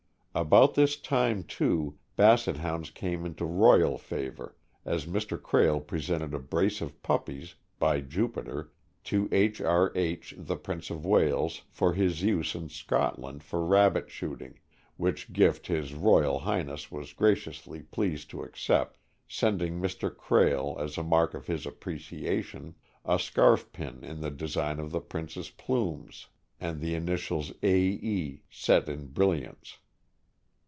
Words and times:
About 0.33 0.75
this 0.75 0.95
time, 0.95 1.43
too, 1.43 1.97
Basset 2.15 2.55
Hounds 2.55 2.89
came 2.89 3.25
into 3.25 3.43
royal 3.43 3.97
favor, 3.97 4.55
as 4.85 5.05
Mr. 5.05 5.37
Krehl 5.37 5.85
presented 5.85 6.33
a 6.33 6.39
brace 6.39 6.79
of 6.79 7.03
puppies— 7.03 7.55
by 7.79 7.99
Jupiter— 7.99 8.71
to 9.11 9.27
H. 9.33 9.59
R. 9.59 9.91
H. 9.93 10.33
the 10.37 10.55
Prince 10.55 10.89
of 10.89 11.03
Wales 11.05 11.63
for 11.69 11.91
his 11.95 12.23
use 12.23 12.55
in 12.55 12.69
Scotland 12.69 13.43
for 13.43 13.65
rabbit 13.65 14.09
shooting, 14.09 14.57
which 14.95 15.33
gift 15.33 15.67
His 15.67 15.93
Royal 15.93 16.39
High 16.39 16.63
ness 16.63 16.89
was 16.89 17.11
graciously 17.11 17.81
pleased 17.81 18.29
to 18.29 18.43
accept, 18.43 18.97
sending 19.27 19.81
Mr. 19.81 20.09
Krehl, 20.09 20.79
as 20.79 20.97
a 20.97 21.03
mark 21.03 21.33
of 21.33 21.47
his 21.47 21.65
appreciation, 21.65 22.75
a 23.03 23.19
scarf 23.19 23.69
pin 23.73 24.01
in 24.01 24.21
the 24.21 24.31
design 24.31 24.79
of 24.79 24.91
the 24.91 25.01
Prince's 25.01 25.49
Plumes, 25.49 26.27
and 26.57 26.79
the 26.79 26.95
initials 26.95 27.51
"A. 27.63 27.75
E." 27.77 28.43
set 28.49 28.87
in 28.87 29.07
brill 29.07 29.31
iants. 29.31 29.75